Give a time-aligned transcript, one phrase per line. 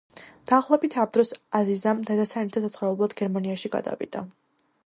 [0.51, 4.27] დაახლოებით ამ დროს, აზიზამ დედასთან ერთად საცხოვრებლად გერმანიაში გადავიდა.